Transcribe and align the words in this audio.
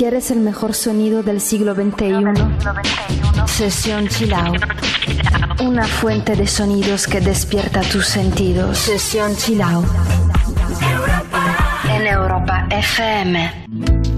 ¿Quieres 0.00 0.30
el 0.30 0.40
mejor 0.40 0.72
sonido 0.72 1.22
del 1.22 1.42
siglo 1.42 1.74
XXI? 1.74 2.24
Sesión 3.46 4.08
Chill 4.08 4.32
Out. 4.32 4.62
Una 5.60 5.86
fuente 5.86 6.36
de 6.36 6.46
sonidos 6.46 7.06
que 7.06 7.20
despierta 7.20 7.82
tus 7.82 8.06
sentidos. 8.06 8.78
Sesión 8.78 9.36
Chill 9.36 9.60
Out. 9.60 9.84
En 11.94 12.06
Europa 12.06 12.66
FM. 12.70 14.09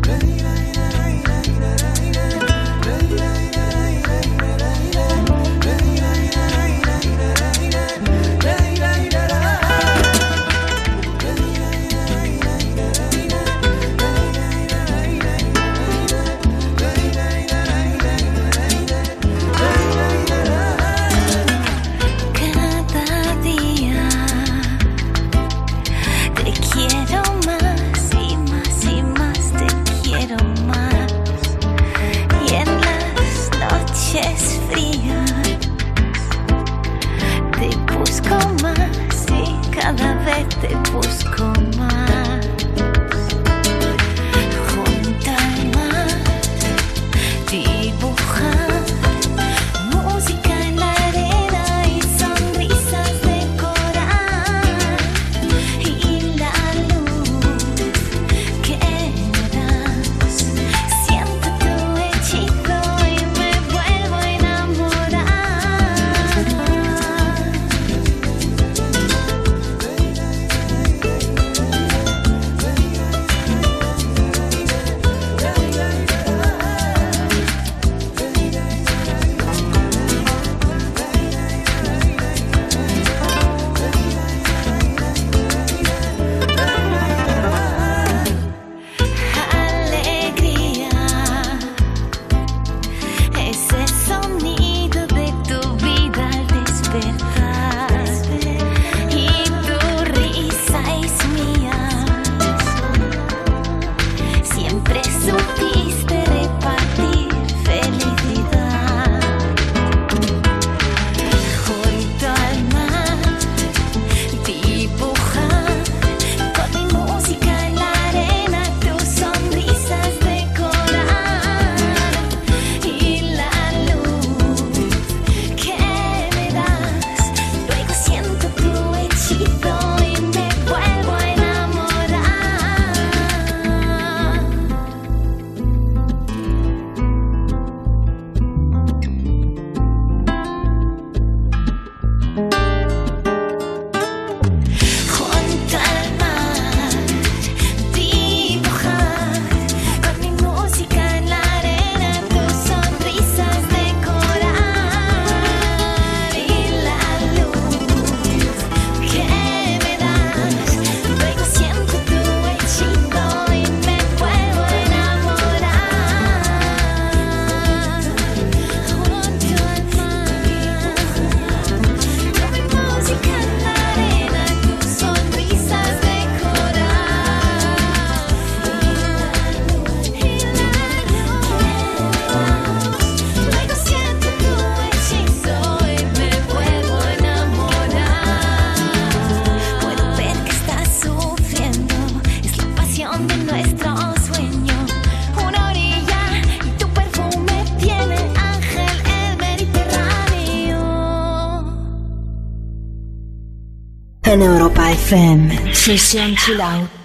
FM. 205.13 205.75
Session 205.75 206.35
Chill 206.37 206.63
Out. 206.63 207.02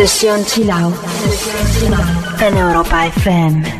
Sesión 0.00 0.42
Chill 0.46 0.70
Out 0.70 0.94
en 2.40 2.56
Europa 2.56 3.06
FM. 3.08 3.79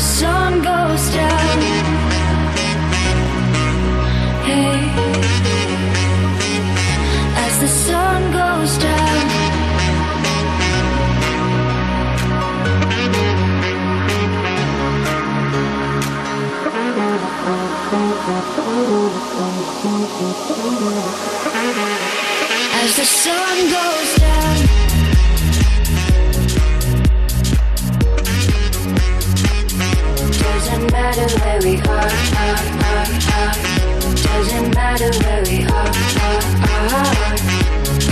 sun 0.00 0.62
goes 0.62 1.10
down. 1.12 1.58
Hey, 4.48 4.80
as 7.44 7.54
the 7.60 7.68
sun 7.68 8.32
goes 8.32 8.78
down. 8.78 9.00
As 22.82 22.96
the 22.96 23.04
sun 23.04 23.56
goes 23.68 24.14
down. 24.14 24.19
Matter 31.00 31.28
where 31.40 31.60
we 31.62 31.80
are, 31.80 32.10
are, 32.44 32.60
are, 32.84 33.08
are. 33.36 33.56
Doesn't 34.14 34.74
matter 34.74 35.10
where 35.24 35.42
we 35.44 35.64
are, 35.64 35.92
are, 36.26 36.42
are. 36.92 37.36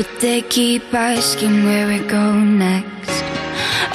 but 0.01 0.19
they 0.19 0.41
keep 0.41 0.93
asking 0.93 1.63
where 1.63 1.85
we 1.87 1.99
go 2.07 2.33
next. 2.33 3.23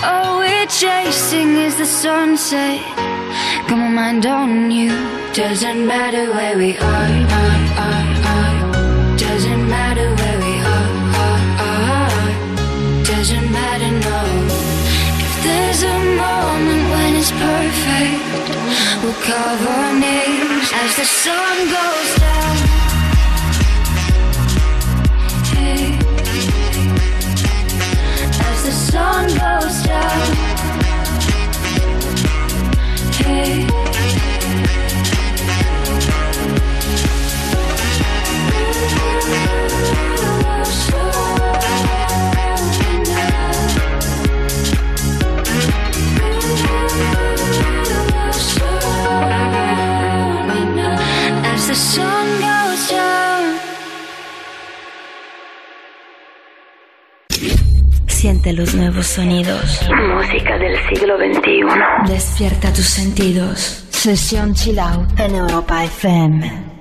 All 0.05 0.39
we're 0.39 0.67
chasing 0.67 1.57
is 1.67 1.75
the 1.79 1.85
sunset. 1.85 2.79
Got 3.67 3.79
my 3.85 3.89
mind 3.89 4.25
on 4.25 4.71
you. 4.71 4.93
Doesn't 5.33 5.85
matter 5.85 6.25
where 6.37 6.57
we 6.57 6.79
are, 6.79 7.13
are, 7.43 8.07
are. 8.35 9.17
Doesn't 9.17 9.65
matter 9.69 10.09
where 10.19 10.39
we 10.47 10.55
are, 10.77 10.93
are, 11.27 11.45
are. 11.71 13.05
Doesn't 13.13 13.49
matter, 13.51 13.91
no. 14.09 14.21
If 15.27 15.35
there's 15.47 15.83
a 15.83 15.99
moment 16.25 16.83
when 16.93 17.11
it's 17.21 17.33
perfect, 17.47 18.47
we'll 19.03 19.21
carve 19.27 19.63
our 19.75 19.93
names 19.99 20.69
as 20.85 20.91
the 21.01 21.05
sun 21.05 21.57
goes 21.75 21.86
goes. 29.67 29.87
Hey. 33.17 33.66
Siente 58.47 58.63
los 58.63 58.75
nuevos 58.77 59.07
sonidos. 59.07 59.81
Música 59.91 60.57
del 60.57 60.77
siglo 60.89 61.17
XXI. 61.17 62.13
Despierta 62.13 62.73
tus 62.73 62.85
sentidos. 62.85 63.85
Sesión 63.91 64.55
Chill 64.55 64.79
Out 64.79 65.19
en 65.19 65.35
Europa 65.35 65.83
FM. 65.83 66.76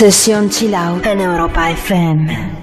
Sesión 0.00 0.48
Chill 0.48 0.74
Out 0.74 1.04
en 1.04 1.20
Europa 1.20 1.70
FM. 1.72 2.59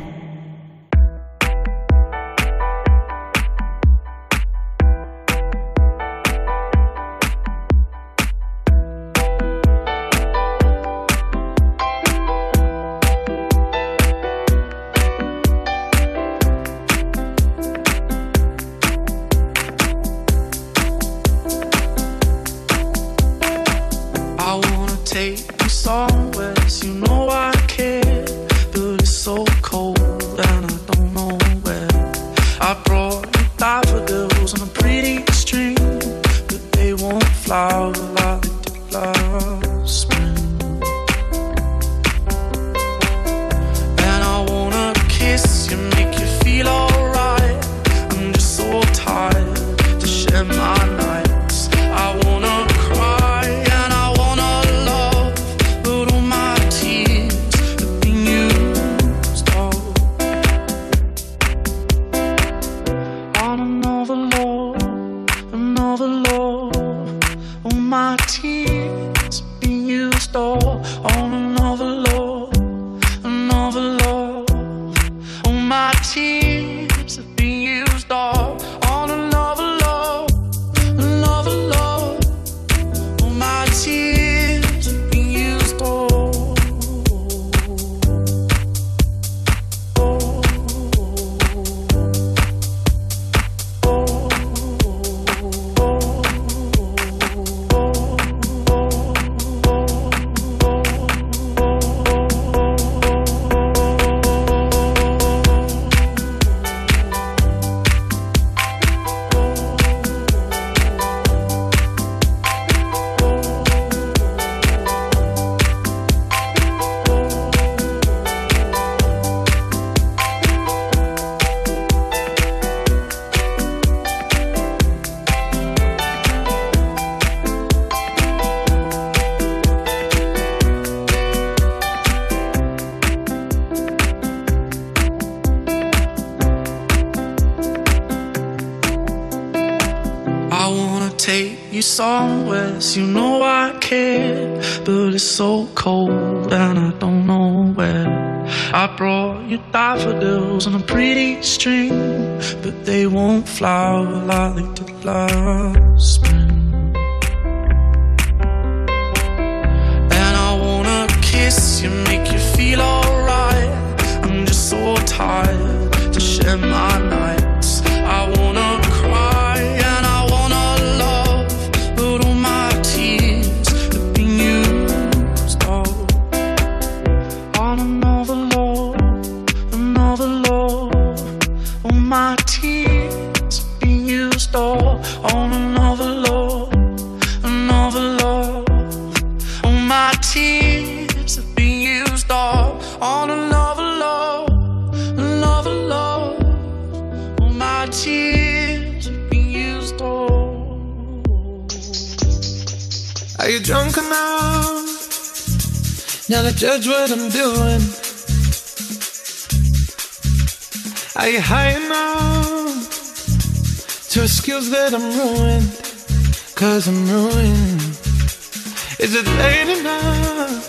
Cause 217.37 218.99
Is 218.99 219.13
it 219.13 219.27
late 219.37 219.69
enough 219.79 220.65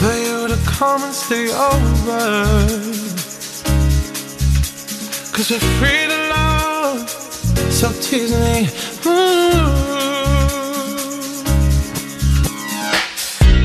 for 0.00 0.14
you 0.24 0.48
to 0.48 0.56
come 0.64 1.02
and 1.02 1.12
stay 1.12 1.52
over? 1.52 2.44
Cause 5.34 5.50
we're 5.50 5.66
free 5.78 6.06
to 6.12 6.18
love, 6.36 7.10
so 7.70 7.92
tease 8.00 8.32
me. 8.32 8.68
Ooh. 9.04 9.52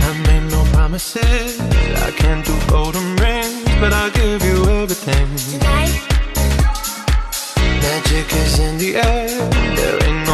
I 0.04 0.12
made 0.28 0.52
no 0.52 0.66
promises. 0.74 1.62
I 2.08 2.12
can't 2.12 2.46
do 2.46 2.56
golden 2.68 3.16
rings, 3.24 3.64
but 3.80 3.94
I'll 3.94 4.12
give 4.12 4.44
you 4.44 4.66
everything. 4.82 5.30
Magic 7.82 8.28
is 8.34 8.60
in 8.60 8.78
the 8.78 8.98
air. 8.98 9.50
There 9.78 10.04
ain't 10.08 10.17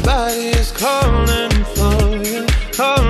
Cause 0.00 0.06
body 0.06 0.48
is 0.48 0.72
calling 0.72 1.50
for 1.74 2.16
you, 2.24 2.46
calling 2.72 3.09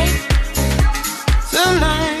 Tonight. 1.63 2.11
you 2.11 2.20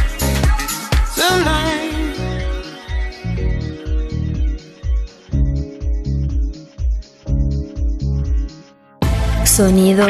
Sonido, 9.43 10.07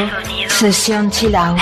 sesión 0.47 1.09
chilao. 1.09 1.55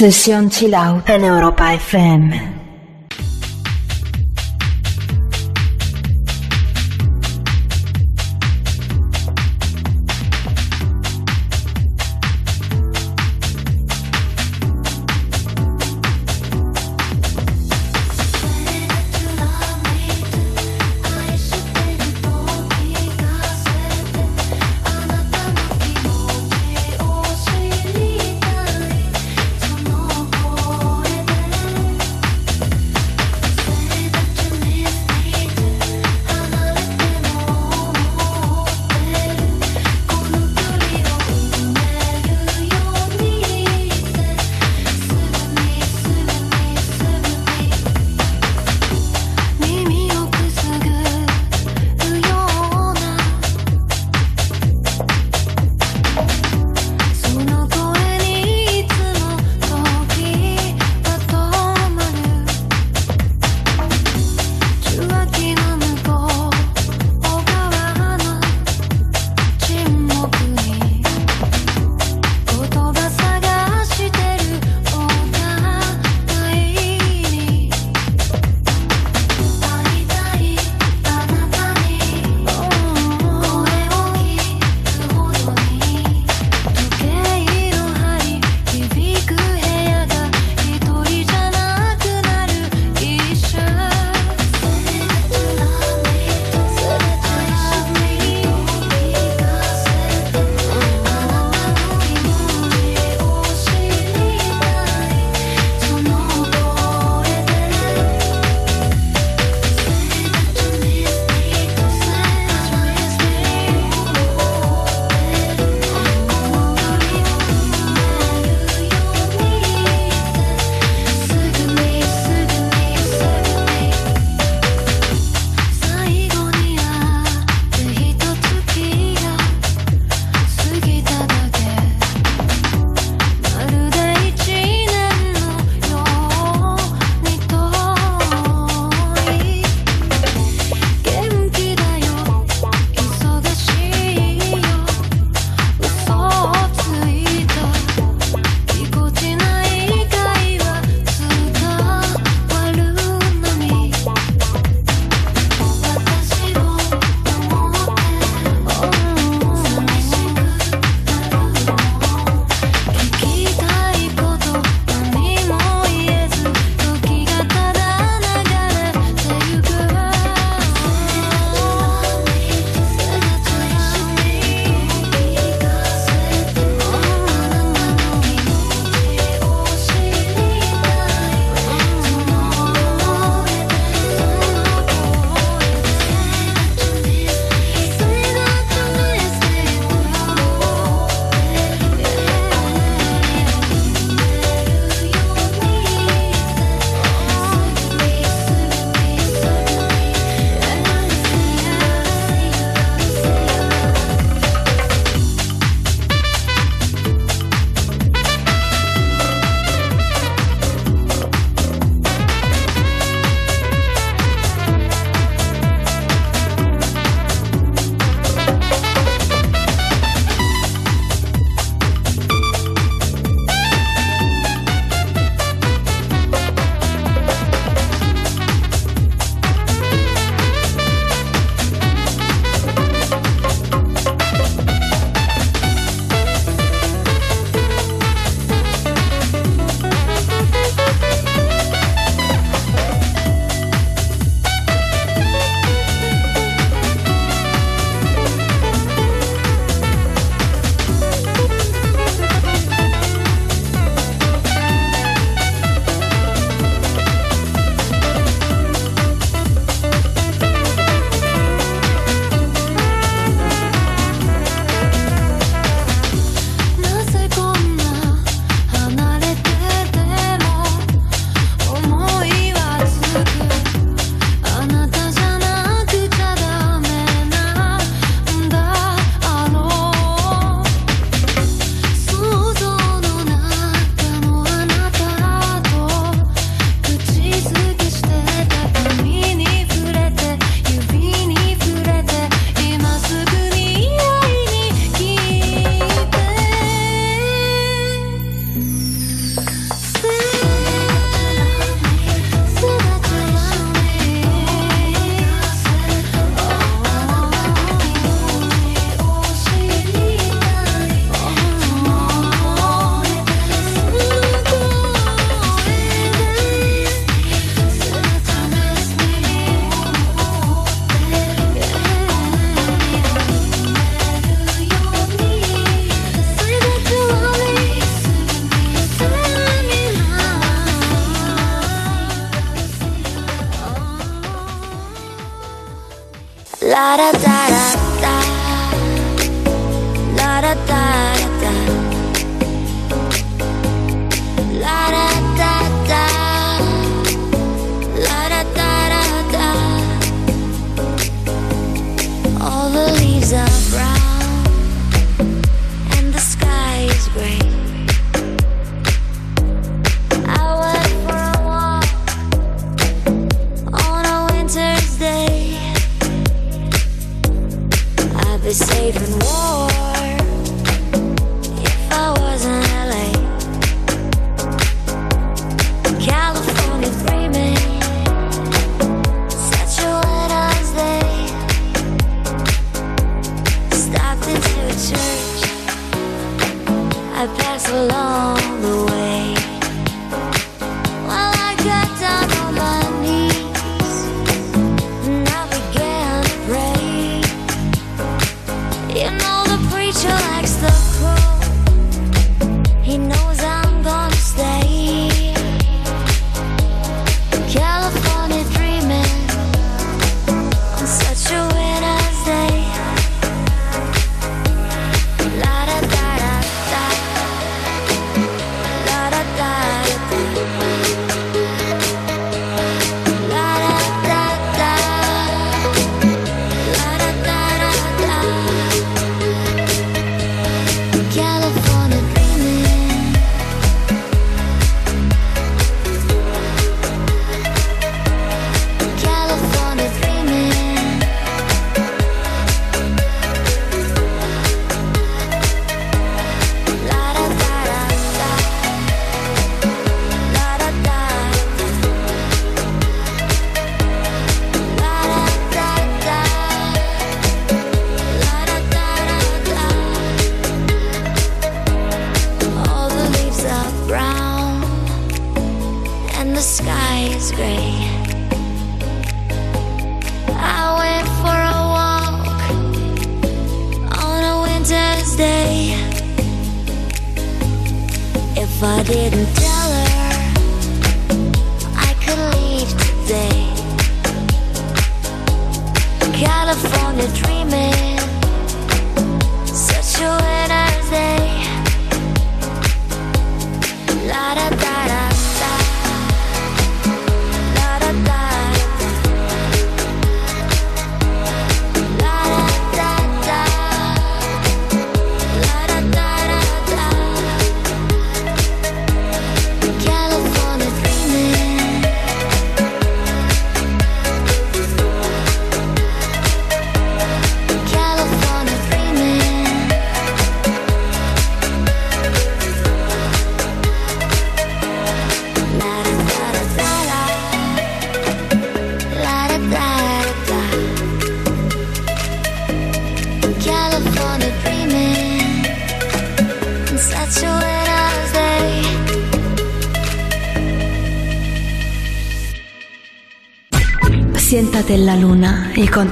Sesión 0.00 0.48
Chill 0.48 0.74
Out 0.74 1.10
en 1.10 1.24
Europa 1.24 1.74
FM. 1.74 2.59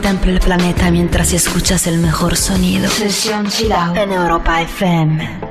contempla 0.09 0.33
el 0.33 0.41
planeta 0.41 0.91
mientras 0.91 1.35
escuchas 1.35 1.87
el 1.87 1.99
mejor 1.99 2.35
sonido. 2.35 2.89
Sesión 2.89 3.47
Chilao 3.47 3.95
en 3.95 4.13
Europa 4.13 4.63
FM. 4.63 5.48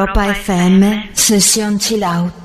Europa 0.00 0.30
FM, 0.30 1.10
sesión 1.12 1.78
chill 1.78 2.02
out. 2.02 2.39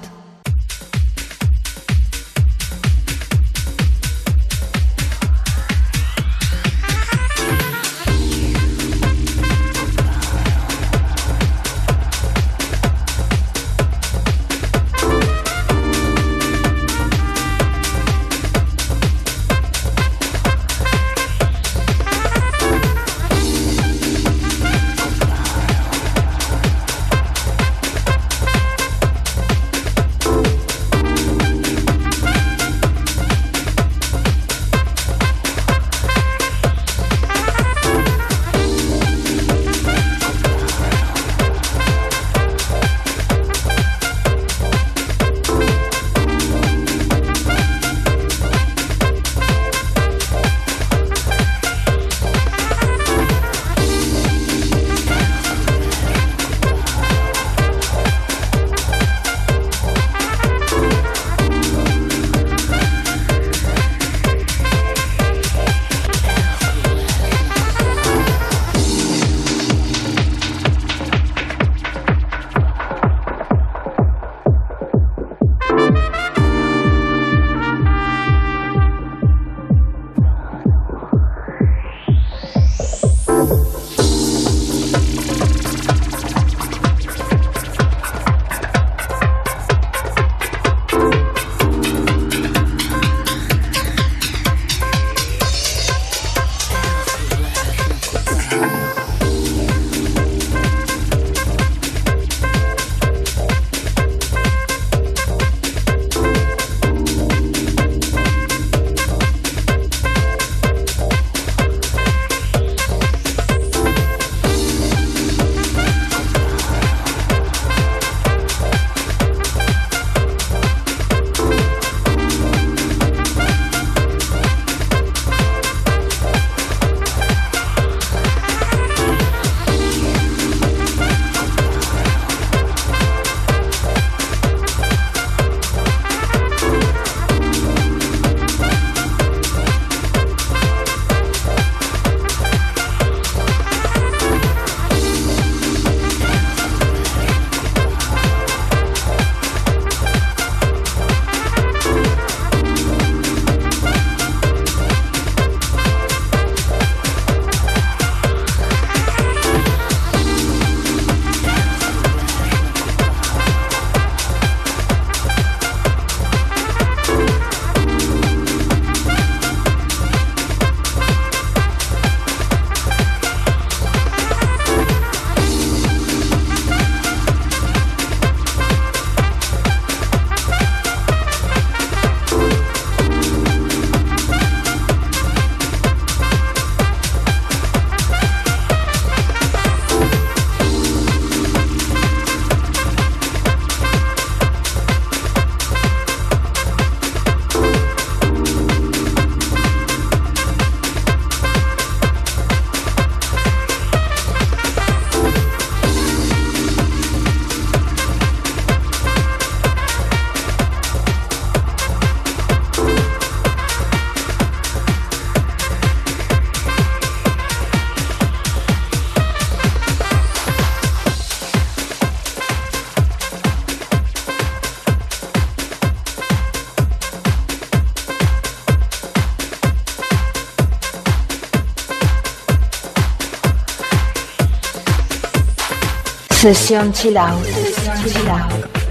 Sesión 236.45 236.93
Chill 236.93 237.17
Out. 237.17 237.43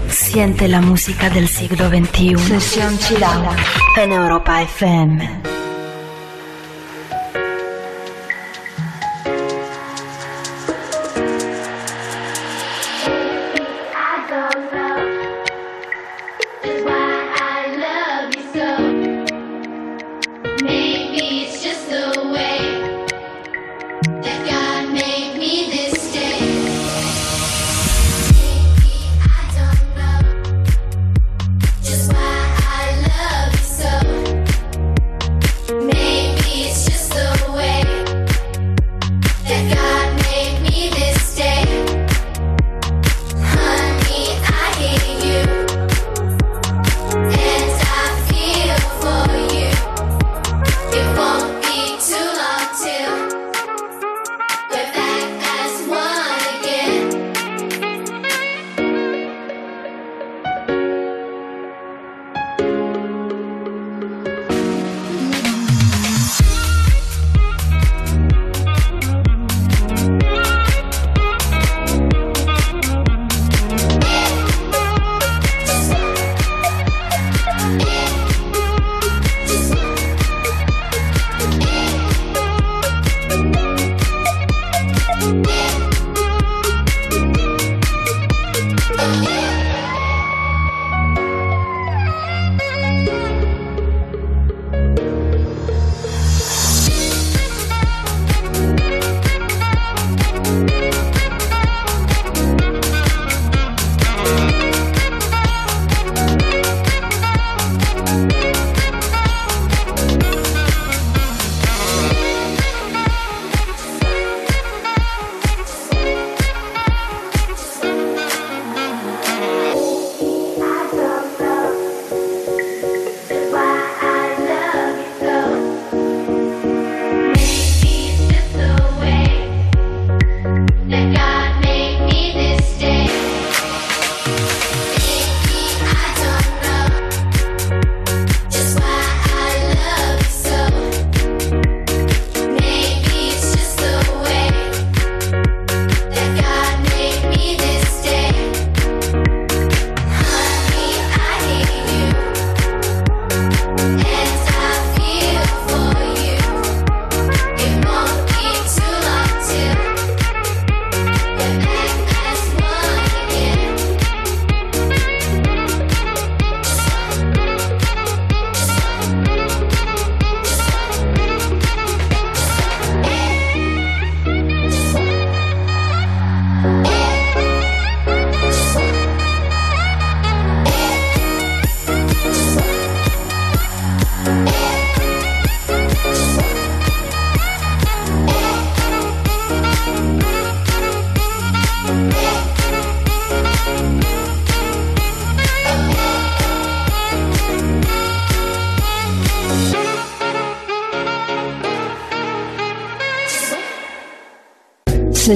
Siente 0.09 0.67
la 0.67 0.81
música 0.81 1.29
del 1.29 1.47
siglo 1.47 1.87
XXI. 1.87 2.37
Sesión 2.37 2.97
Chill. 2.97 3.23
En 3.95 4.11
Europa 4.11 4.61
FM. 4.61 5.54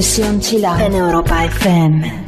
Sesión 0.02 0.40
Chill 0.40 0.64
Out 0.64 0.80
en 0.80 0.94
Europa 0.94 1.44
FM. 1.44 2.26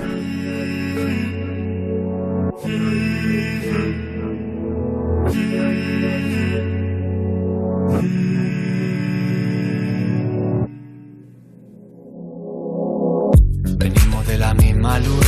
Venimos 13.77 14.27
de 14.27 14.37
la 14.37 14.53
misma 14.53 14.99
luz, 14.99 15.25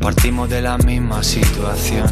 partimos 0.00 0.48
de 0.48 0.62
la 0.62 0.78
misma 0.78 1.24
situación. 1.24 2.06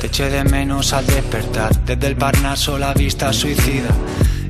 Te 0.00 0.08
eché 0.08 0.30
de 0.30 0.42
menos 0.42 0.92
al 0.92 1.06
despertar, 1.06 1.84
desde 1.84 2.08
el 2.08 2.16
Parnaso 2.16 2.76
la 2.76 2.92
vista 2.92 3.32
suicida. 3.32 3.90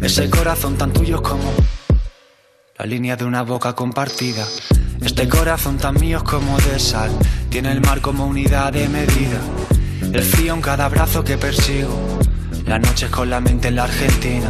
Ese 0.01 0.31
corazón 0.31 0.79
tan 0.79 0.95
tuyo 0.95 1.23
como 1.23 1.53
la 2.79 2.87
línea 2.87 3.17
de 3.17 3.25
una 3.25 3.43
boca 3.43 3.73
compartida. 3.73 4.47
Este 5.01 5.29
corazón 5.29 5.79
tan 5.79 5.99
mío 5.99 6.23
como 6.23 6.57
de 6.59 6.79
sal, 6.79 7.11
tiene 7.51 7.73
el 7.73 7.81
mar 7.81 8.01
como 8.01 8.25
unidad 8.25 8.73
de 8.73 8.89
medida. 8.89 9.41
El 10.13 10.23
frío 10.23 10.55
en 10.55 10.61
cada 10.61 10.89
brazo 10.89 11.25
que 11.25 11.37
persigo, 11.37 11.93
las 12.67 12.81
noches 12.81 13.11
con 13.11 13.31
la 13.31 13.41
mente 13.41 13.67
en 13.69 13.77
la 13.77 13.85
Argentina. 13.85 14.49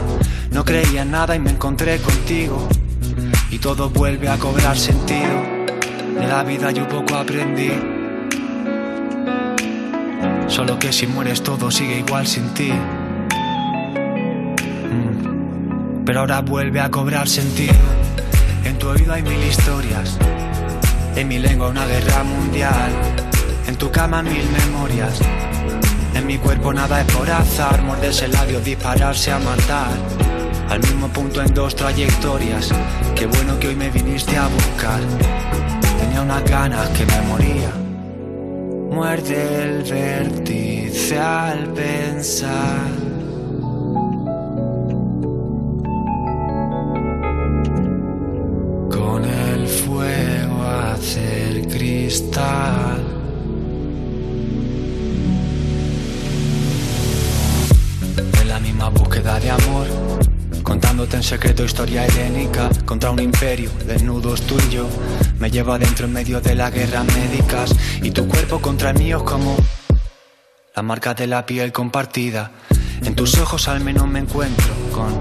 No 0.51 0.63
creía 0.63 1.03
en 1.03 1.11
nada 1.11 1.37
y 1.37 1.39
me 1.39 1.51
encontré 1.53 1.99
contigo, 2.01 2.69
y 3.51 3.59
todo 3.59 3.89
vuelve 3.89 4.29
a 4.29 4.37
cobrar 4.37 4.77
sentido. 4.77 5.43
De 6.21 6.27
la 6.27 6.45
vida 6.45 6.71
yo 6.71 6.87
poco 6.87 7.15
aprendí, 7.15 7.71
solo 10.49 10.79
que 10.79 10.93
si 10.93 11.07
mueres 11.07 11.43
todo 11.43 11.71
sigue 11.71 12.01
igual 12.01 12.27
sin 12.27 12.53
ti. 12.53 12.73
Mm. 14.93 16.05
Pero 16.05 16.21
ahora 16.21 16.43
vuelve 16.43 16.81
a 16.81 16.91
cobrar 16.91 17.27
sentido. 17.27 17.98
Oído 18.89 19.13
hay 19.13 19.23
mil 19.23 19.45
historias, 19.45 20.17
en 21.15 21.29
mi 21.29 21.39
lengua 21.39 21.69
una 21.69 21.85
guerra 21.85 22.25
mundial, 22.25 22.91
en 23.67 23.77
tu 23.77 23.91
cama 23.91 24.23
mil 24.23 24.49
memorias. 24.49 25.21
En 26.15 26.27
mi 26.27 26.39
cuerpo 26.39 26.73
nada 26.73 27.03
es 27.03 27.13
por 27.13 27.31
azar, 27.31 27.83
morderse 27.83 28.25
el 28.25 28.33
labio, 28.33 28.61
dispararse 28.61 29.31
a 29.31 29.39
matar. 29.41 29.91
Al 30.71 30.81
mismo 30.81 31.09
punto 31.09 31.43
en 31.43 31.53
dos 31.53 31.77
trayectorias, 31.77 32.71
qué 33.15 33.27
bueno 33.27 33.59
que 33.61 33.69
hoy 33.69 33.77
me 33.77 33.91
viniste 33.91 34.39
a 34.39 34.49
buscar. 34.49 35.01
Tenía 36.01 36.23
unas 36.23 36.45
ganas 36.45 36.89
que 36.89 37.05
me 37.05 37.21
moría. 37.29 37.71
Muerde 38.91 39.65
el 39.65 39.83
vértice 39.83 41.19
al 41.19 41.75
pensar. 41.75 42.98
En 61.17 61.23
secreto 61.23 61.65
historia 61.65 62.05
helénica 62.07 62.69
contra 62.85 63.11
un 63.11 63.21
imperio, 63.21 63.71
desnudos 63.87 64.43
tú 64.43 64.57
y 64.69 64.75
yo. 64.75 64.89
Me 65.39 65.51
llevo 65.51 65.73
adentro 65.73 66.07
en 66.07 66.13
medio 66.13 66.41
de 66.41 66.55
las 66.55 66.73
guerras 66.73 67.05
médicas 67.07 67.75
y 68.03 68.11
tu 68.11 68.29
cuerpo 68.29 68.61
contra 68.61 68.91
el 68.91 68.99
mío 68.99 69.19
es 69.19 69.23
como 69.23 69.57
la 70.75 70.83
marca 70.83 71.15
de 71.15 71.27
la 71.27 71.47
piel 71.47 71.73
compartida. 71.73 72.51
En 73.05 73.15
tus 73.15 73.39
ojos 73.39 73.69
al 73.69 73.81
menos 73.81 74.07
me 74.07 74.19
encuentro 74.19 74.73
con 74.93 75.19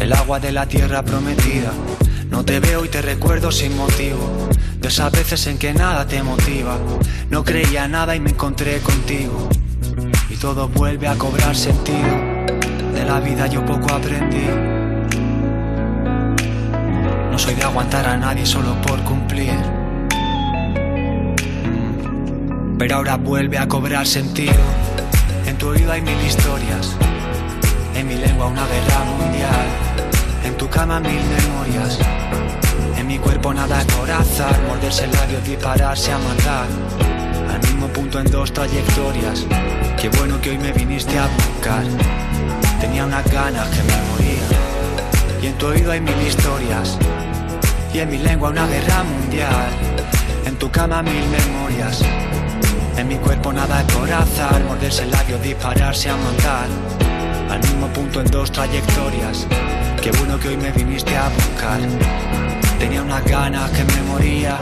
el 0.00 0.12
agua 0.12 0.40
de 0.40 0.52
la 0.52 0.66
tierra 0.66 1.02
prometida. 1.04 1.72
No 2.30 2.44
te 2.44 2.60
veo 2.60 2.84
y 2.84 2.88
te 2.88 3.00
recuerdo 3.00 3.52
sin 3.52 3.76
motivo. 3.76 4.48
De 4.80 4.88
esas 4.88 5.12
veces 5.12 5.46
en 5.46 5.58
que 5.58 5.72
nada 5.72 6.06
te 6.06 6.22
motiva. 6.22 6.78
No 7.30 7.44
creía 7.44 7.86
nada 7.86 8.16
y 8.16 8.20
me 8.20 8.30
encontré 8.30 8.80
contigo. 8.80 9.48
Y 10.28 10.36
todo 10.36 10.68
vuelve 10.68 11.06
a 11.06 11.16
cobrar 11.16 11.56
sentido. 11.56 12.16
De 12.92 13.04
la 13.04 13.20
vida 13.20 13.46
yo 13.46 13.64
poco 13.64 13.92
aprendí. 13.92 14.77
Soy 17.48 17.54
de 17.54 17.64
aguantar 17.64 18.06
a 18.06 18.14
nadie 18.14 18.44
solo 18.44 18.74
por 18.82 19.02
cumplir. 19.04 19.56
Pero 22.78 22.96
ahora 22.96 23.16
vuelve 23.16 23.56
a 23.56 23.66
cobrar 23.66 24.06
sentido. 24.06 24.52
En 25.46 25.56
tu 25.56 25.68
oído 25.68 25.90
hay 25.90 26.02
mil 26.02 26.20
historias. 26.26 26.94
En 27.94 28.06
mi 28.06 28.16
lengua 28.16 28.48
una 28.48 28.66
guerra 28.66 29.02
mundial. 29.02 29.66
En 30.44 30.58
tu 30.58 30.68
cama 30.68 31.00
mil 31.00 31.22
memorias. 31.24 31.98
En 32.98 33.06
mi 33.06 33.18
cuerpo 33.18 33.54
nada 33.54 33.80
es 33.80 33.86
por 33.94 34.10
azar. 34.10 34.60
Morderse 34.68 35.04
el 35.04 35.12
labio, 35.12 35.40
dispararse 35.40 36.12
a 36.12 36.18
matar. 36.18 36.66
Al 37.50 37.60
mismo 37.62 37.86
punto 37.88 38.20
en 38.20 38.30
dos 38.30 38.52
trayectorias. 38.52 39.46
Qué 39.98 40.10
bueno 40.10 40.38
que 40.42 40.50
hoy 40.50 40.58
me 40.58 40.72
viniste 40.72 41.18
a 41.18 41.26
buscar. 41.28 41.84
Tenía 42.78 43.06
unas 43.06 43.24
ganas 43.32 43.66
que 43.68 43.82
me 43.84 43.96
moría. 44.10 45.40
Y 45.42 45.46
en 45.46 45.54
tu 45.54 45.68
oído 45.68 45.92
hay 45.92 46.02
mil 46.02 46.20
historias. 46.20 46.98
Y 47.92 47.98
en 48.00 48.10
mi 48.10 48.18
lengua 48.18 48.50
una 48.50 48.66
guerra 48.66 49.02
mundial. 49.02 49.70
En 50.44 50.56
tu 50.56 50.70
cama 50.70 51.02
mil 51.02 51.24
memorias. 51.28 52.02
En 52.96 53.08
mi 53.08 53.16
cuerpo 53.16 53.52
nada 53.52 53.82
por 53.94 54.10
azar. 54.12 54.62
Morderse 54.64 55.04
el 55.04 55.10
labio, 55.10 55.38
dispararse 55.38 56.10
a 56.10 56.16
matar. 56.16 56.68
Al 57.50 57.60
mismo 57.60 57.88
punto 57.88 58.20
en 58.20 58.26
dos 58.30 58.52
trayectorias. 58.52 59.46
Qué 60.02 60.10
bueno 60.12 60.38
que 60.38 60.48
hoy 60.48 60.56
me 60.56 60.70
viniste 60.72 61.16
a 61.16 61.28
buscar. 61.28 61.80
Tenía 62.78 63.02
unas 63.02 63.24
ganas 63.24 63.70
que 63.70 63.84
me 63.84 64.02
moría. 64.02 64.58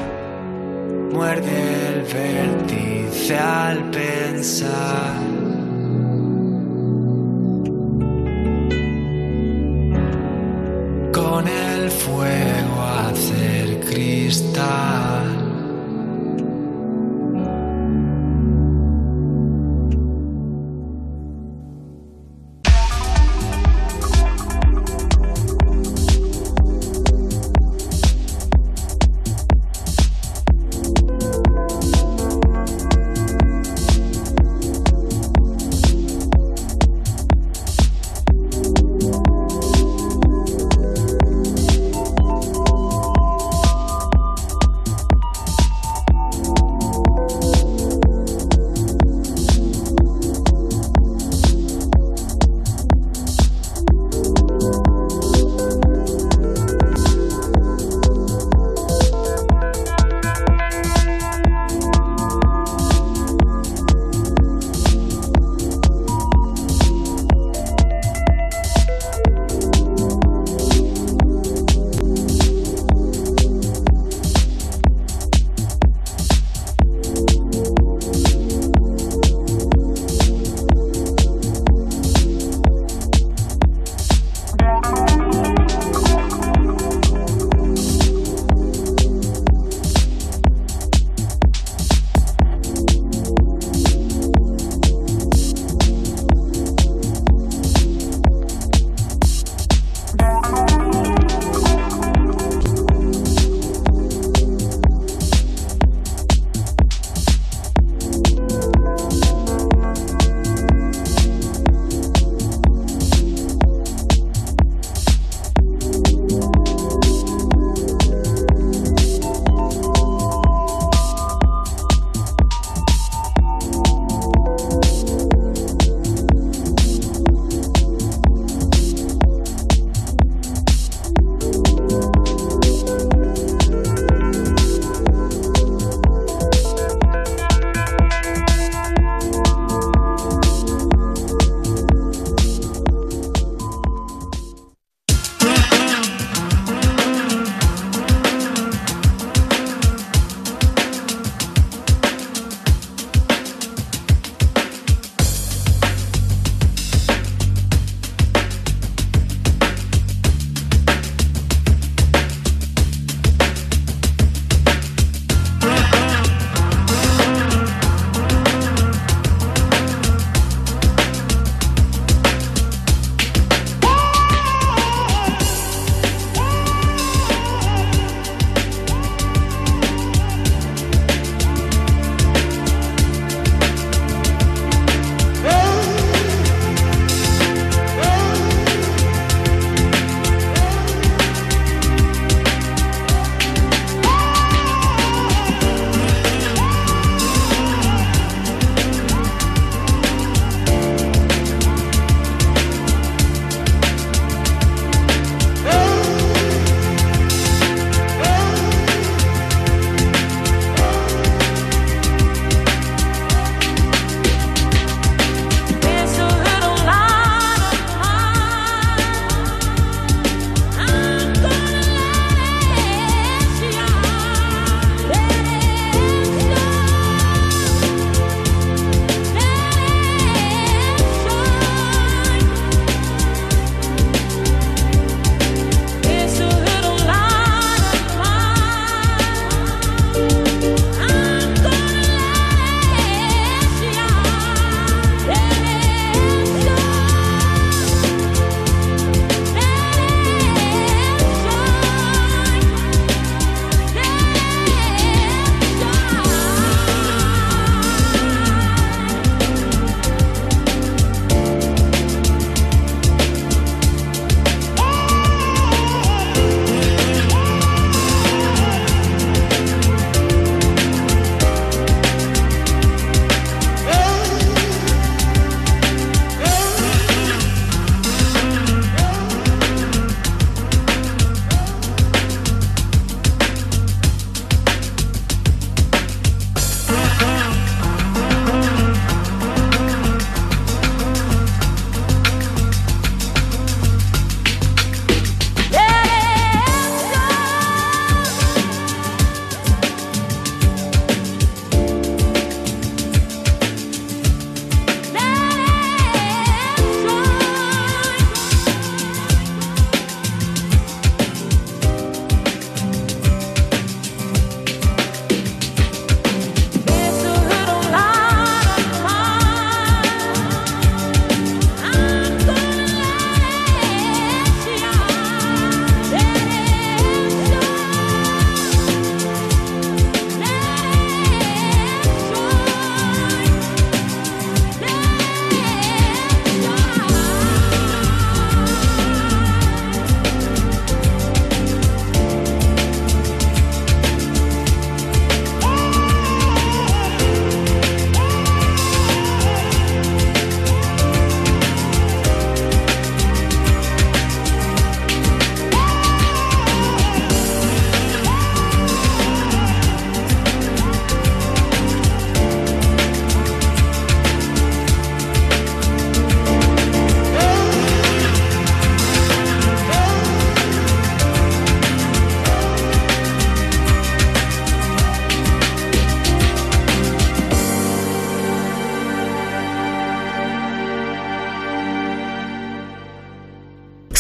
Muerde 1.13 1.89
el 1.89 2.03
vértice 2.03 3.39
al 3.39 3.91
pensar. 3.91 5.36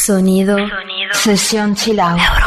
Sonido. 0.06 0.56
Sesión 1.10 1.74
chill 1.74 1.98
out. 1.98 2.45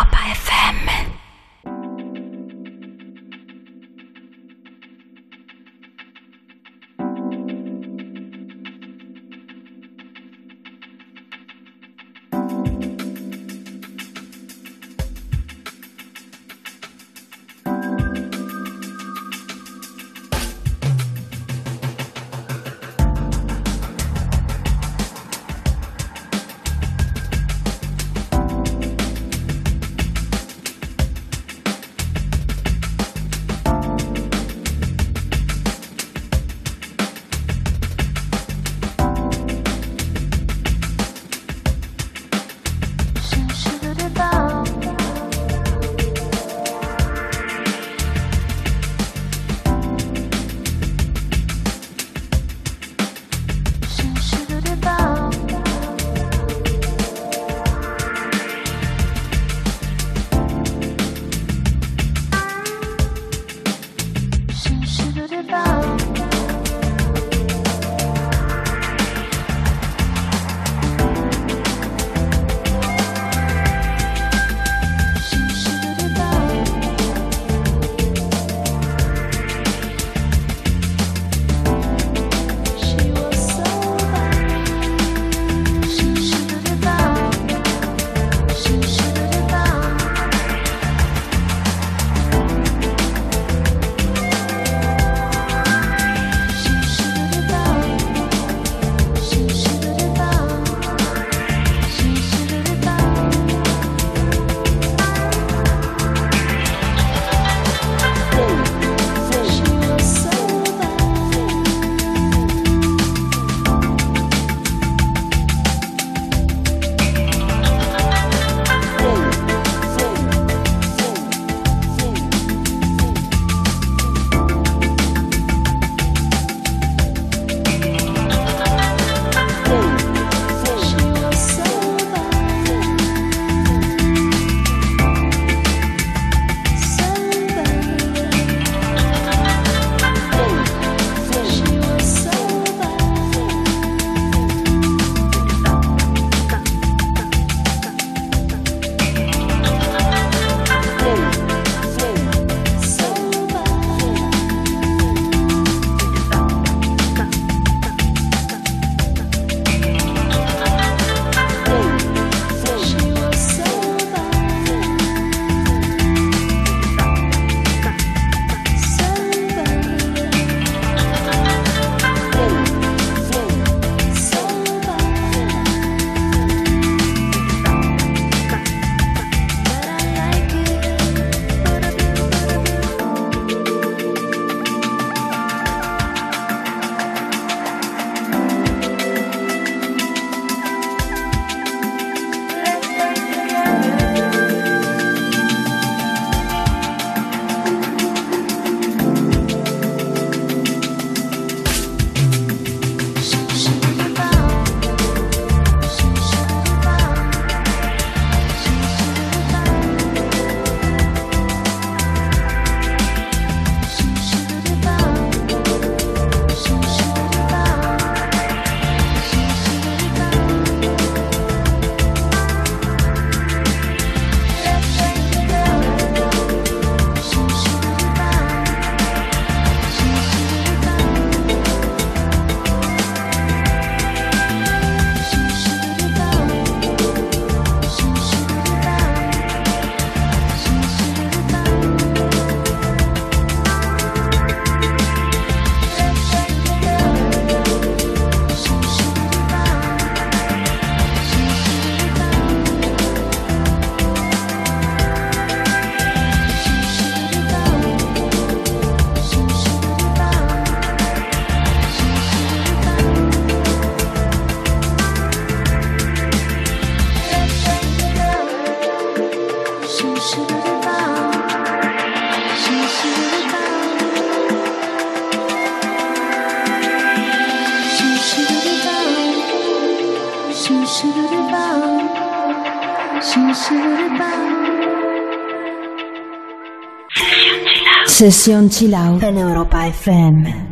Sesión 288.19 288.69
Chill 288.69 288.93
en 289.21 289.37
Europa 289.37 289.87
FM. 289.87 290.68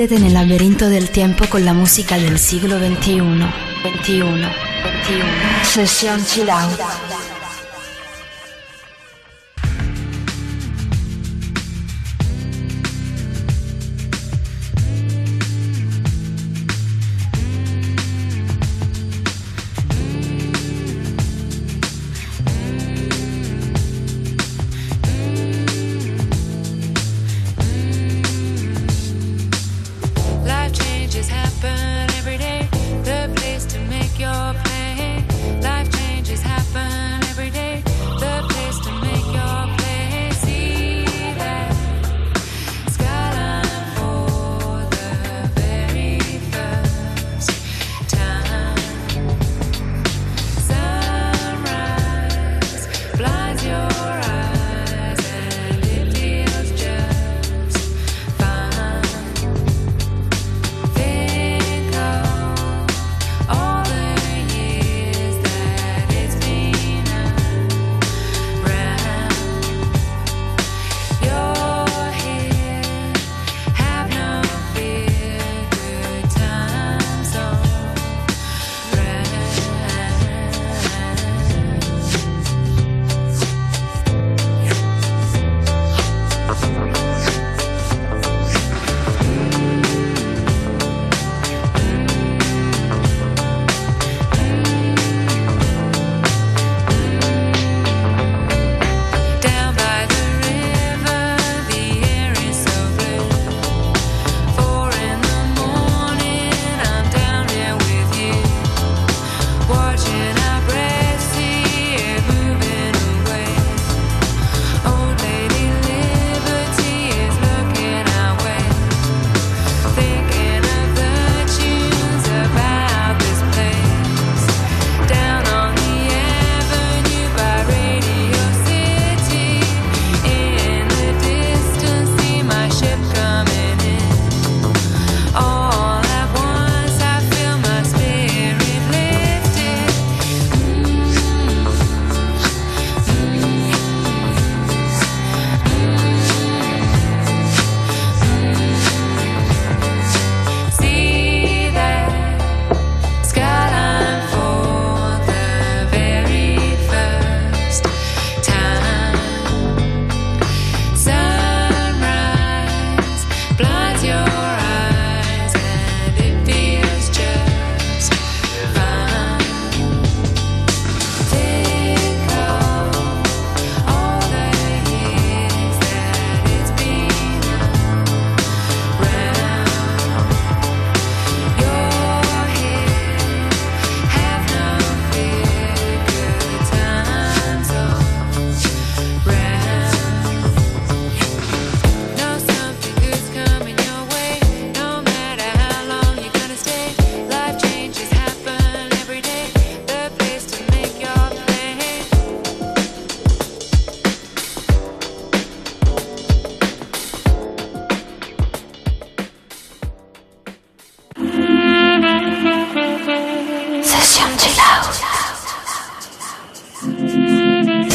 En 0.00 0.24
el 0.24 0.32
laberinto 0.32 0.88
del 0.88 1.10
tiempo 1.10 1.44
con 1.50 1.64
la 1.64 1.74
música 1.74 2.18
del 2.18 2.38
siglo 2.38 2.78
XXI. 2.78 3.18
21. 3.18 3.50
21. 3.82 4.48
Sesión 5.64 6.24
Chill 6.24 6.48
Out. 6.48 7.07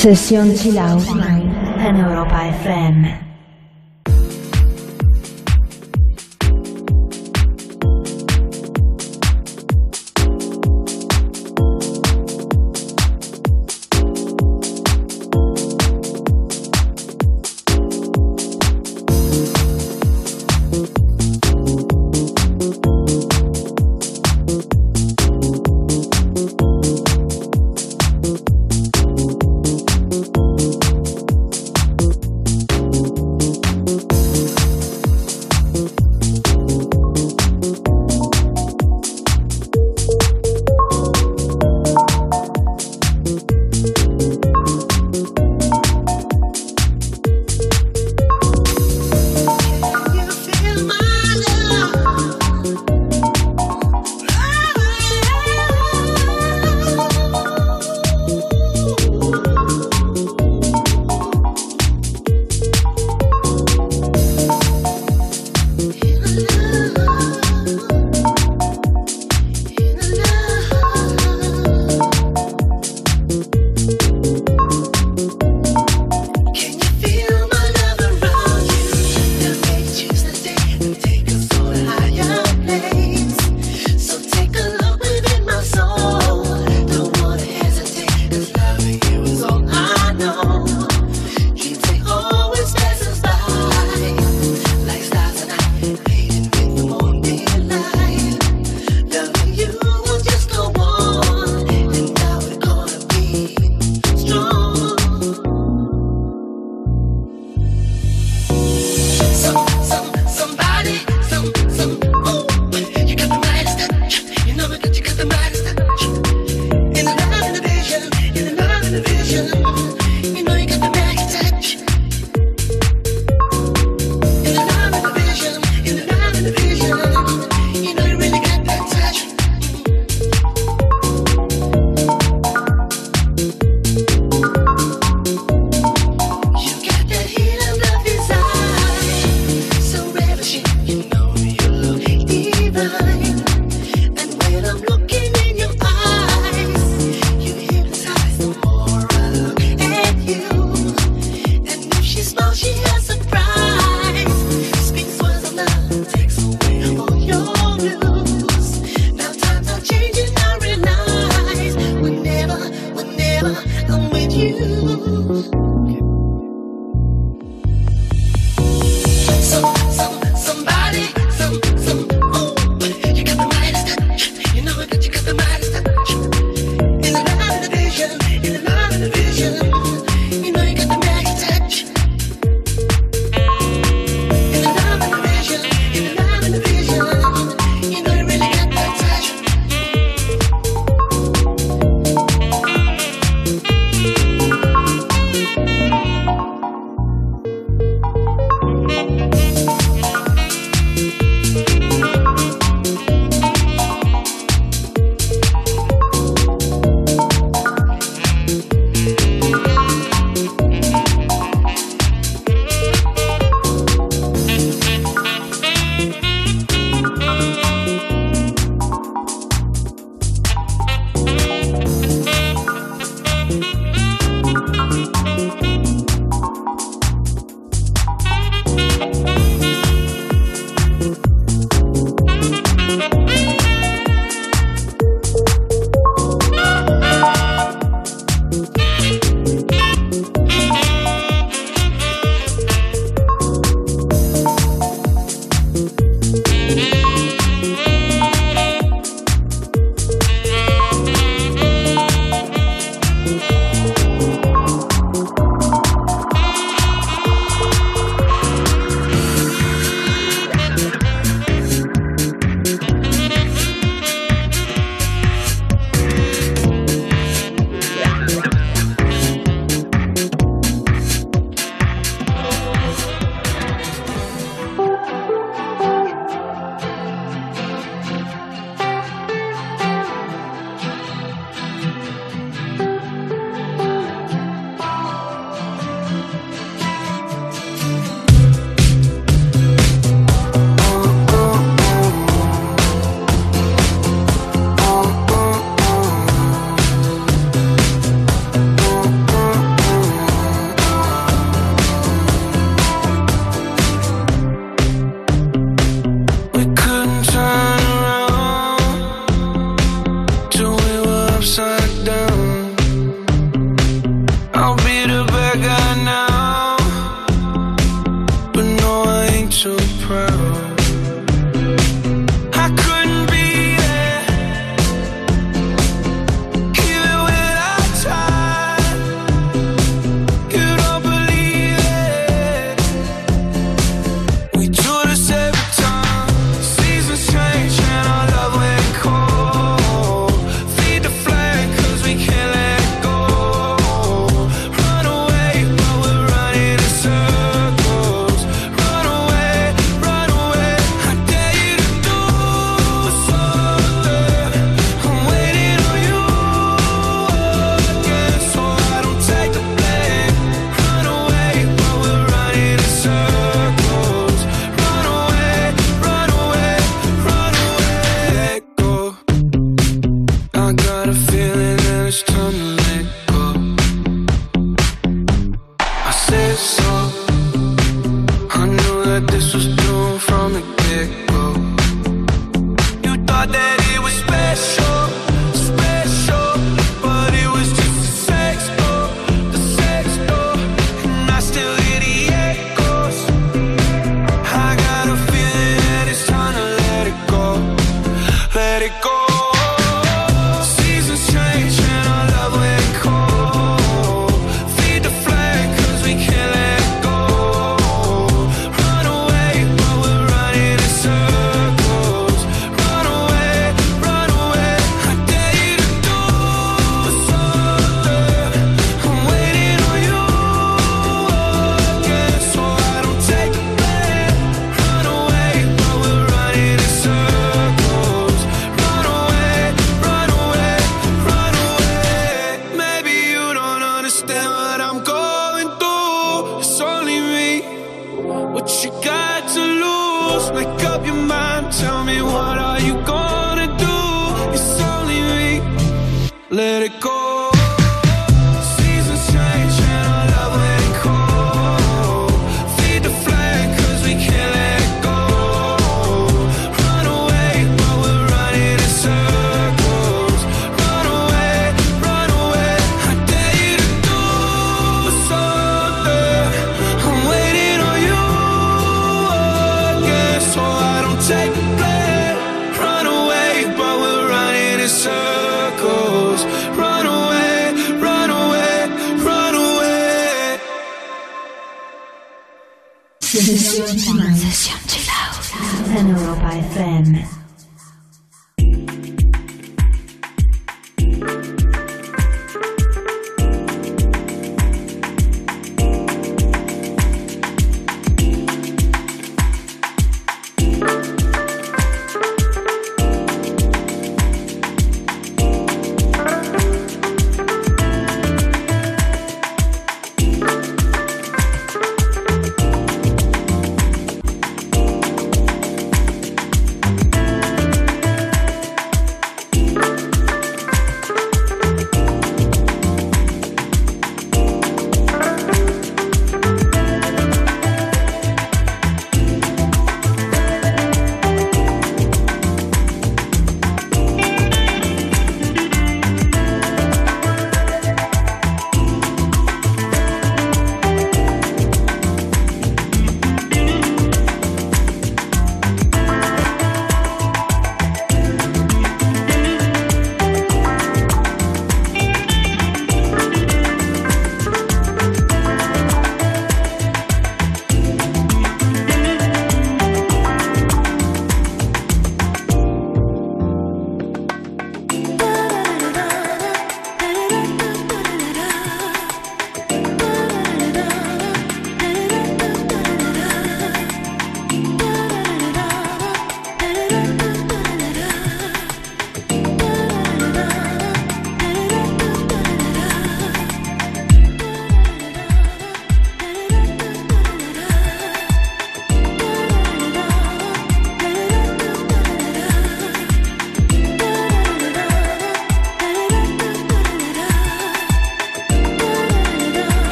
Sesión 0.00 0.54
Chill 0.54 0.78
Out. 0.78 1.04
En 1.78 1.96
Europa 1.96 2.48
FM. 2.48 3.29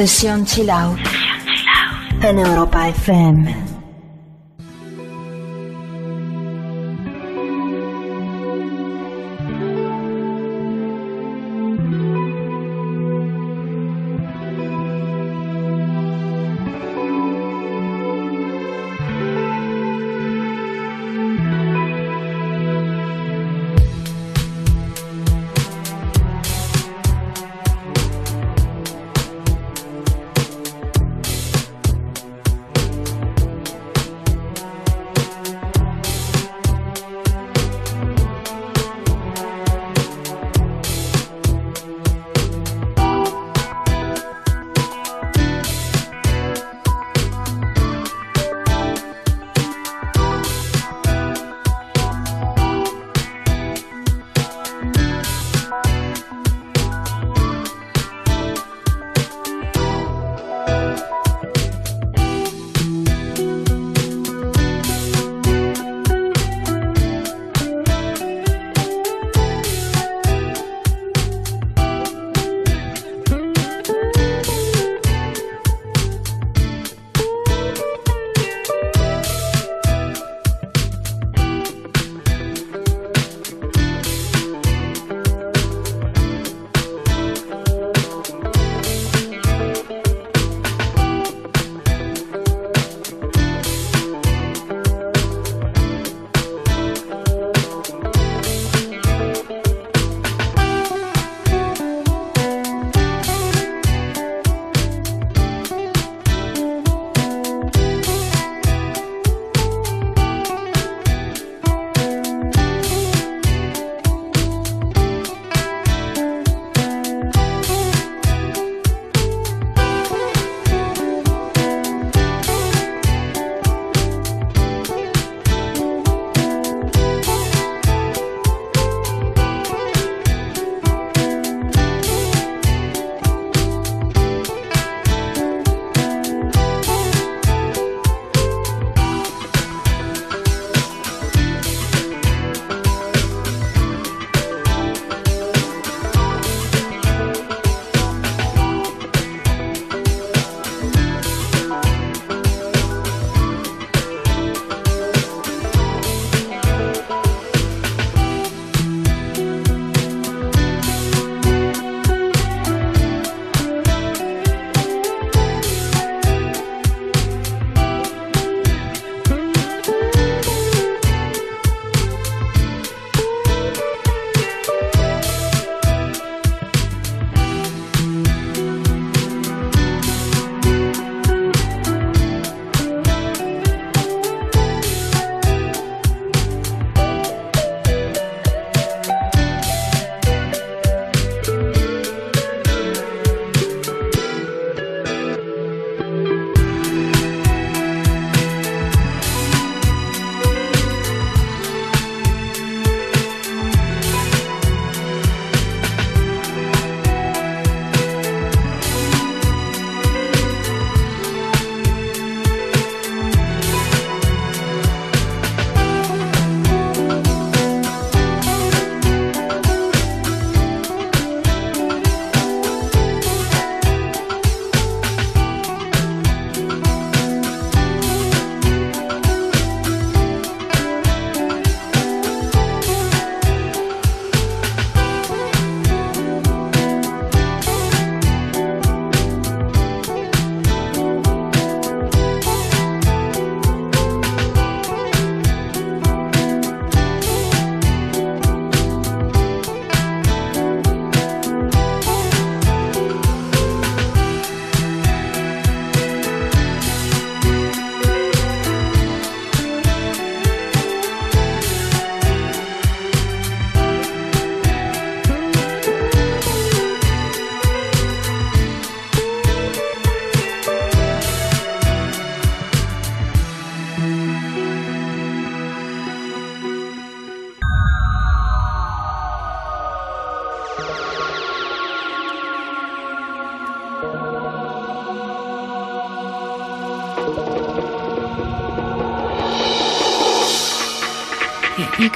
Sesión 0.00 0.46
Chill 0.46 0.70
Out. 0.70 0.98
En 2.22 2.38
Europa 2.38 2.88
FM. 2.88 3.69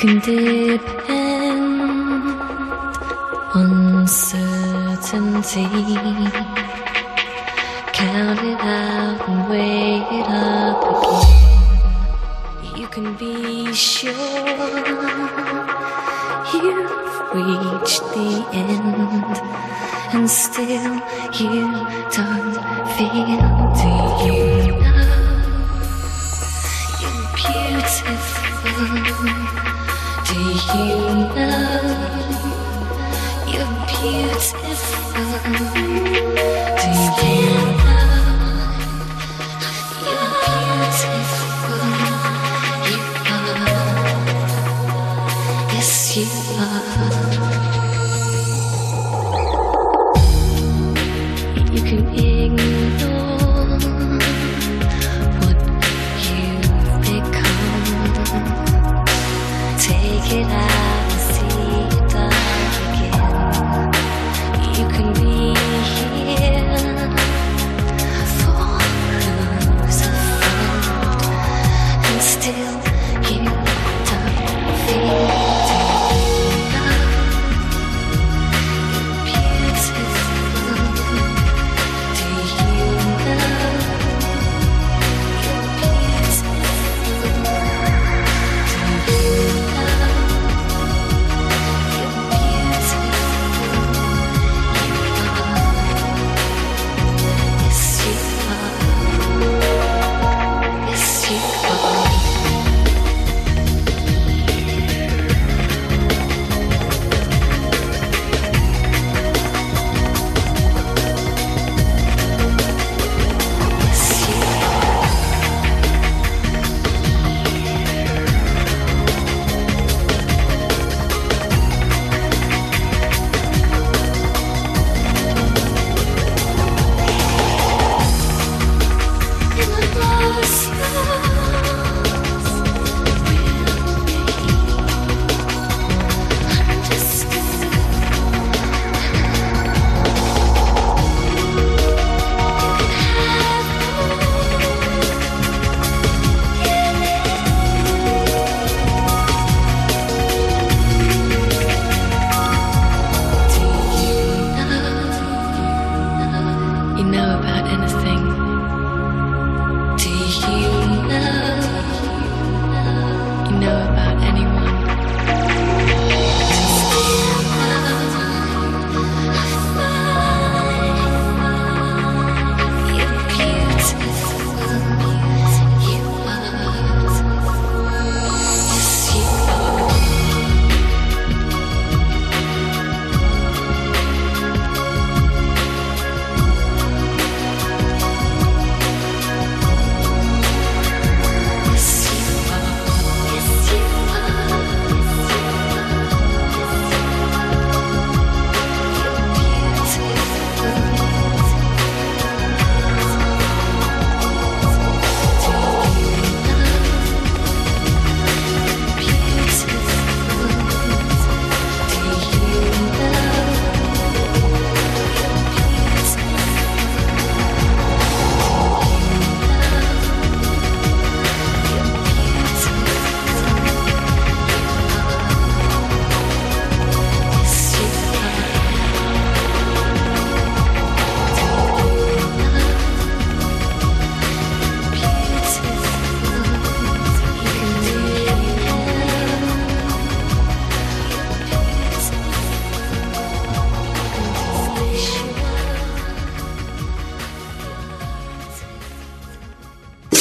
Can 0.04 0.18
depend 0.20 1.80
on 3.54 4.06
certainty. 4.06 5.64
Count 7.94 8.40
it 8.40 8.60
out 8.60 9.28
and 9.28 9.48
weigh 9.48 10.02
it 10.18 10.28
up 10.28 10.82
again. 10.92 12.78
You 12.78 12.86
can 12.88 13.14
be 13.14 13.72
sure 13.72 14.12
you've 16.52 16.90
reached 17.32 18.04
the 18.12 18.30
end, 18.52 19.36
and 20.12 20.28
still 20.28 21.00
you 21.40 21.64
don't 22.12 22.54
feel. 22.94 23.40
Do 23.80 23.88
you 24.26 24.36
know 24.80 25.00
you're 27.00 27.24
beautiful? 27.36 28.34
Do 30.34 30.40
you 30.40 30.56
beautiful? 33.86 34.64
Do 36.76 36.88
you 36.90 37.83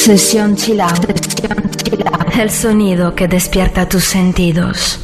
Sesión 0.04 0.54
chill. 0.54 0.82
El 2.38 2.50
sonido 2.50 3.14
que 3.14 3.26
despierta 3.26 3.88
tus 3.88 4.04
sentidos. 4.04 4.98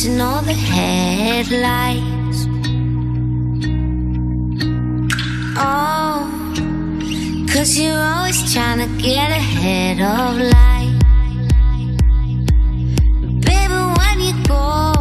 chasing 0.00 0.20
all 0.20 0.40
the 0.42 0.52
headlights. 0.54 2.46
Oh, 5.58 6.24
cause 7.52 7.78
you're 7.78 7.92
always 7.94 8.52
trying 8.52 8.78
to 8.78 9.02
get 9.02 9.30
ahead 9.30 10.00
of 10.00 10.38
life. 10.56 10.96
Baby, 13.44 13.80
when 13.98 14.20
you 14.26 14.34
go, 14.46 14.94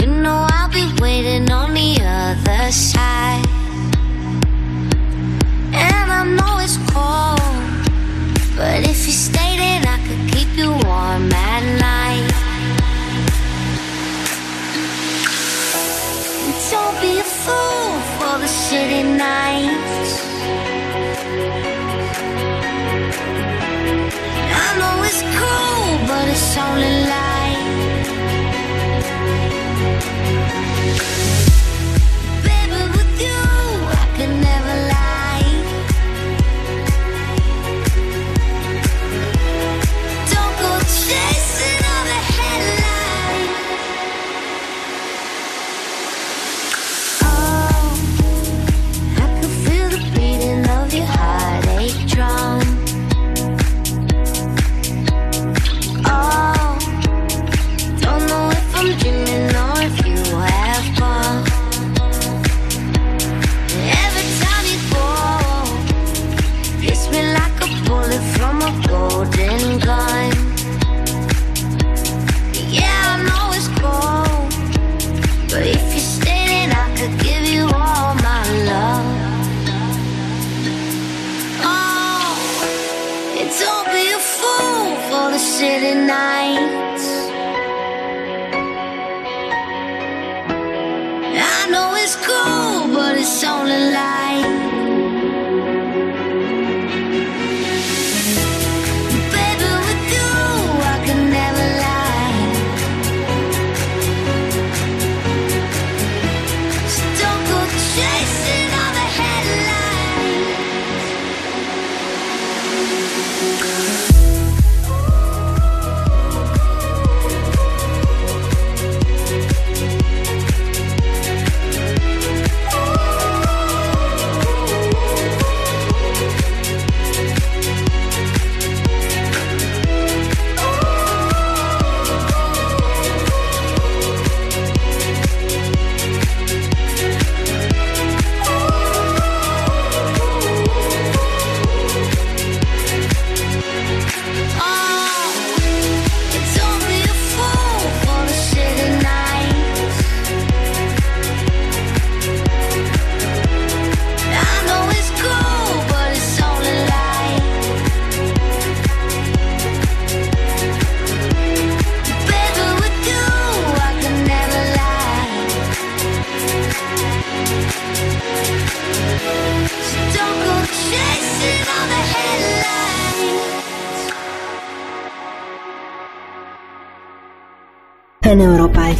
you 0.00 0.06
know 0.22 0.46
I'll 0.50 0.70
be 0.70 0.86
waiting 1.02 1.50
on 1.50 1.74
the 1.74 1.98
other 2.00 2.70
side. 2.70 3.44
And 5.74 6.12
I 6.12 6.24
know 6.24 6.58
it's 6.58 6.76
cold, 6.92 7.40
but 8.56 8.88
if 8.88 9.06
you 9.06 9.12
stay, 9.12 9.56
then 9.56 9.84
I 9.84 9.98
could 10.06 10.32
keep 10.32 10.56
you 10.56 10.70
warm 10.70 11.32
at 11.32 11.80
night. 11.80 11.97
fool 17.48 17.92
for 18.18 18.34
the 18.44 18.50
city 18.66 19.02
nights. 19.02 20.12
I 24.64 24.68
know 24.80 24.96
it's 25.08 25.22
cool, 25.38 25.88
but 26.10 26.24
it's 26.34 26.56
only 26.66 26.92
life. 27.10 27.27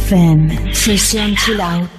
FM. 0.09 0.73
Sesión 0.73 1.35
Chill 1.35 1.61
Out. 1.61 1.98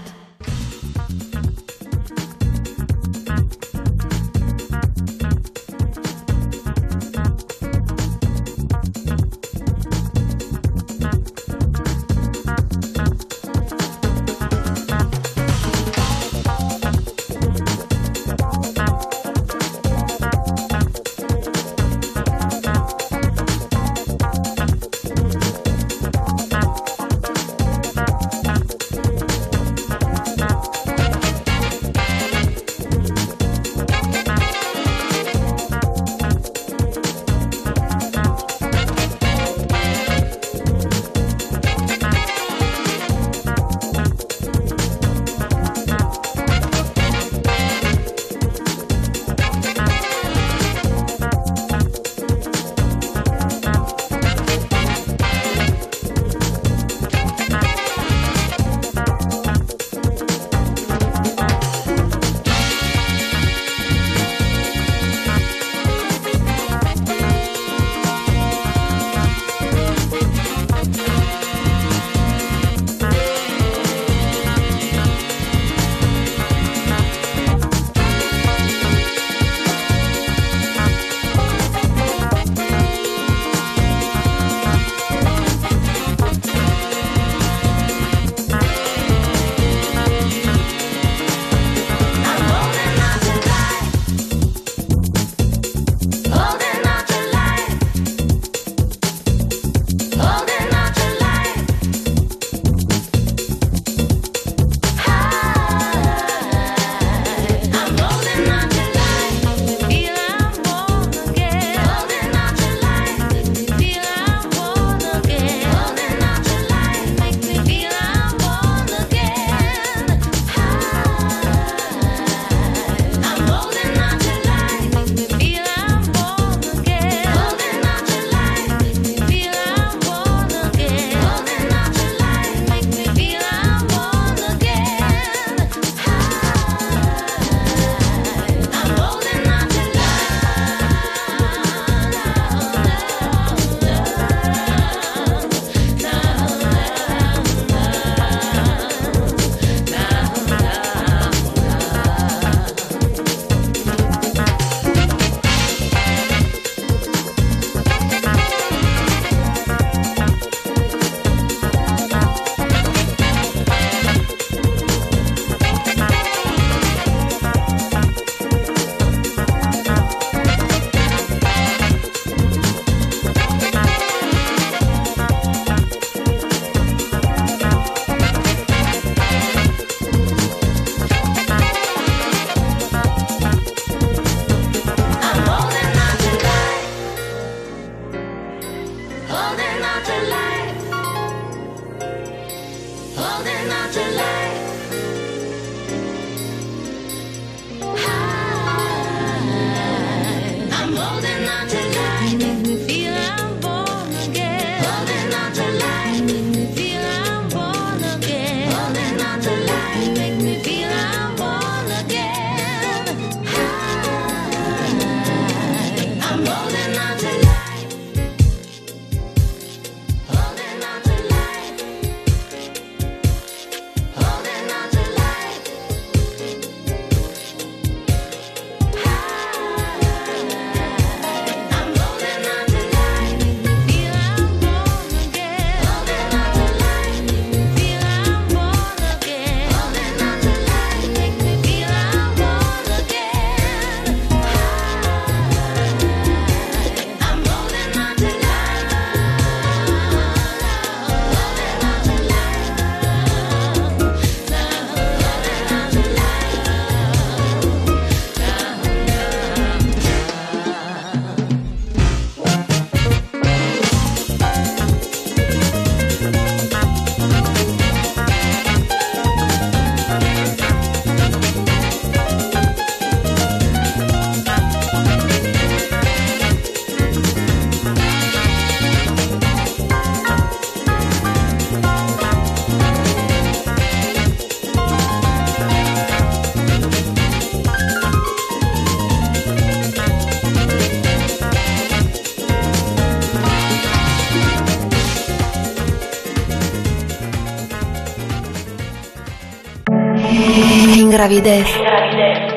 ingravidez. 301.21 301.67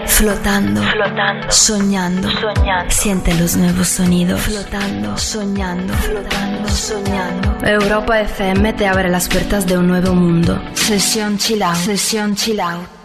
Flotando. 0.05 0.81
flotando, 0.81 1.51
soñando, 1.51 2.29
soñando. 2.29 2.89
siente 2.89 3.33
los 3.33 3.57
nuevos 3.57 3.87
sonidos, 3.87 4.39
flotando, 4.41 5.17
soñando, 5.17 5.93
flotando, 5.93 6.69
soñando. 6.69 7.57
Europa 7.67 8.21
FM 8.21 8.73
te 8.73 8.87
abre 8.87 9.09
las 9.09 9.27
puertas 9.27 9.65
de 9.67 9.77
un 9.77 9.87
nuevo 9.87 10.13
mundo. 10.13 10.61
Sesión 10.73 11.37
chill 11.37 11.63
out, 11.63 11.75
sesión 11.75 12.35
chill 12.35 12.61
out. 12.61 13.02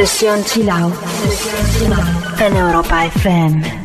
Sesión 0.00 0.42
Chill 0.46 0.70
Out 0.70 0.94
en 2.40 2.56
Europa 2.56 3.04
FM. 3.04 3.79